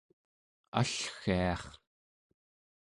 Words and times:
allgiar 0.79 1.61